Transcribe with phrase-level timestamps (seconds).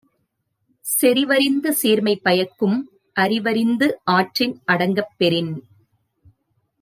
[0.85, 2.77] செறிவறிந்து சீர்மை பயக்கும்
[3.15, 5.53] அறிவறிந்து ஆற்றின் அடங்கப் பெறின்